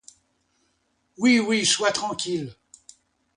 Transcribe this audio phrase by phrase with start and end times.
[1.19, 2.55] Oui, oui, sois tranquille.